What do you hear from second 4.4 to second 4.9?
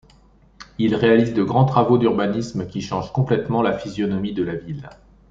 la ville.